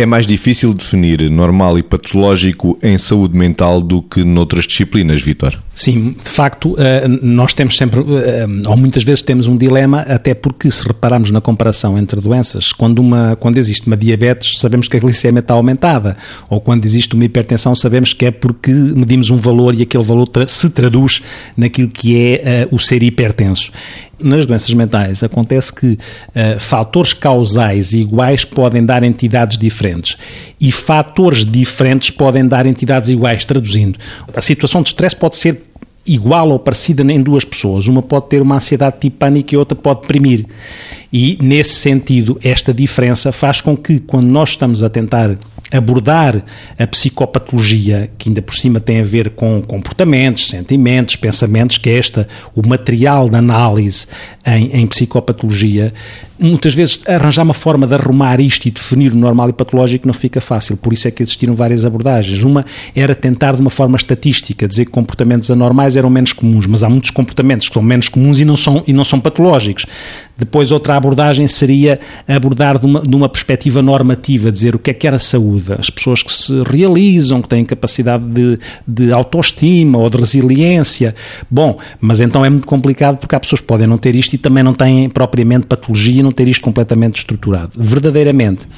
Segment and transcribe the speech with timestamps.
[0.00, 5.60] É mais difícil definir normal e patológico em saúde mental do que noutras disciplinas, Vitor?
[5.74, 10.34] Sim, de facto, eh, nós temos sempre, eh, ou muitas vezes temos um dilema, até
[10.34, 14.96] porque se repararmos na comparação entre doenças, quando, uma, quando existe uma diabetes, sabemos que
[14.96, 16.16] a glicemia está aumentada,
[16.48, 20.28] ou quando existe uma hipertensão, sabemos que é porque medimos um valor e aquele valor
[20.46, 21.22] se traduz
[21.56, 23.72] naquilo que é o ser hipertenso.
[24.20, 30.16] Nas doenças mentais acontece que uh, fatores causais iguais podem dar entidades diferentes
[30.60, 33.98] e fatores diferentes podem dar entidades iguais, traduzindo.
[34.34, 35.62] A situação de stress pode ser
[36.08, 37.86] igual ou parecida em duas pessoas.
[37.86, 40.46] Uma pode ter uma ansiedade tipo pânico e outra pode deprimir.
[41.12, 45.38] E, nesse sentido, esta diferença faz com que, quando nós estamos a tentar
[45.70, 46.42] abordar
[46.78, 51.98] a psicopatologia, que ainda por cima tem a ver com comportamentos, sentimentos, pensamentos, que é
[51.98, 54.06] esta, o material de análise
[54.44, 55.92] em, em psicopatologia,
[56.38, 60.14] muitas vezes arranjar uma forma de arrumar isto e definir o normal e patológico não
[60.14, 60.76] fica fácil.
[60.76, 62.42] Por isso é que existiram várias abordagens.
[62.42, 66.82] Uma era tentar, de uma forma estatística, dizer que comportamentos anormais eram menos comuns, mas
[66.82, 69.86] há muitos comportamentos que são menos comuns e não são, e não são patológicos.
[70.38, 74.94] Depois, outra abordagem seria abordar de uma, de uma perspectiva normativa, dizer o que é
[74.94, 75.72] que era saúde.
[75.76, 81.14] As pessoas que se realizam, que têm capacidade de, de autoestima ou de resiliência.
[81.50, 84.38] Bom, mas então é muito complicado porque há pessoas que podem não ter isto e
[84.38, 87.72] também não têm propriamente patologia, não ter isto completamente estruturado.
[87.76, 88.68] Verdadeiramente,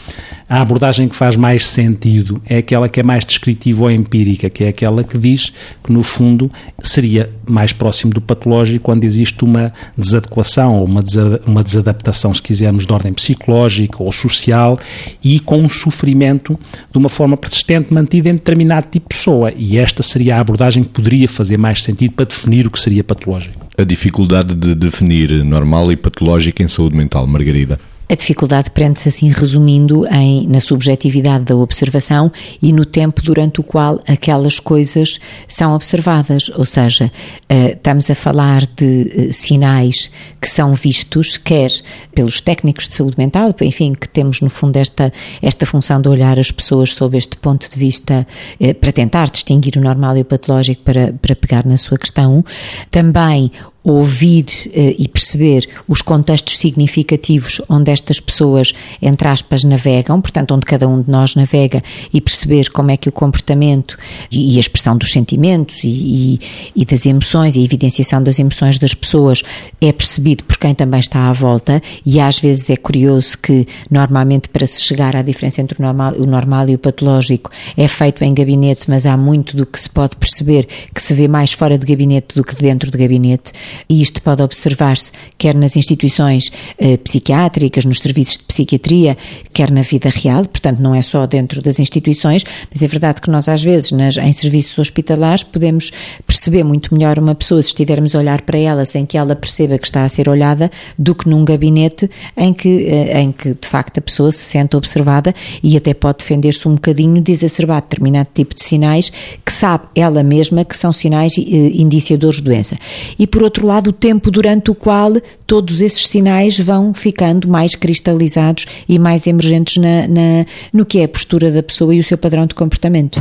[0.49, 4.65] a abordagem que faz mais sentido é aquela que é mais descritiva ou empírica, que
[4.65, 5.53] é aquela que diz
[5.85, 6.51] que, no fundo,
[6.83, 11.03] seria mais próximo do patológico quando existe uma desadequação ou uma
[11.51, 14.79] uma desadaptação, se quisermos, de ordem psicológica ou social
[15.23, 16.59] e com um sofrimento
[16.91, 19.53] de uma forma persistente mantida em determinado tipo de pessoa.
[19.57, 23.05] E esta seria a abordagem que poderia fazer mais sentido para definir o que seria
[23.05, 23.67] patológico.
[23.77, 27.79] A dificuldade de definir normal e patológico em saúde mental, Margarida.
[28.11, 33.63] A dificuldade prende-se assim, resumindo, em, na subjetividade da observação e no tempo durante o
[33.63, 36.51] qual aquelas coisas são observadas.
[36.57, 40.11] Ou seja, uh, estamos a falar de uh, sinais
[40.41, 41.71] que são vistos, quer
[42.13, 46.37] pelos técnicos de saúde mental, enfim, que temos no fundo esta, esta função de olhar
[46.37, 48.27] as pessoas sob este ponto de vista
[48.61, 52.45] uh, para tentar distinguir o normal e o patológico para, para pegar na sua questão.
[52.91, 60.55] Também ouvir uh, e perceber os contextos significativos onde estas pessoas, entre aspas, navegam, portanto,
[60.55, 61.83] onde cada um de nós navega
[62.13, 63.97] e perceber como é que o comportamento
[64.31, 66.41] e, e a expressão dos sentimentos e, e,
[66.77, 69.43] e, das emoções e a evidenciação das emoções das pessoas
[69.81, 74.49] é percebido por quem também está à volta e às vezes é curioso que normalmente
[74.49, 78.23] para se chegar à diferença entre o normal, o normal e o patológico é feito
[78.23, 81.79] em gabinete, mas há muito do que se pode perceber que se vê mais fora
[81.79, 83.53] de gabinete do que dentro de gabinete
[83.89, 89.17] e isto pode observar-se quer nas instituições eh, psiquiátricas, nos serviços de psiquiatria,
[89.53, 93.31] quer na vida real, portanto não é só dentro das instituições, mas é verdade que
[93.31, 95.91] nós às vezes nas, em serviços hospitalares podemos
[96.27, 99.79] perceber muito melhor uma pessoa se estivermos a olhar para ela sem que ela perceba
[99.79, 103.69] que está a ser olhada do que num gabinete em que, eh, em que de
[103.69, 108.29] facto a pessoa se sente observada e até pode defender-se um bocadinho de exacerbar determinado
[108.35, 109.11] tipo de sinais
[109.45, 111.43] que sabe ela mesma que são sinais eh,
[111.75, 112.79] indiciadores de doença.
[113.19, 115.13] E por outro outro lado, o tempo durante o qual
[115.47, 121.05] todos esses sinais vão ficando mais cristalizados e mais emergentes na, na, no que é
[121.05, 123.21] a postura da pessoa e o seu padrão de comportamento.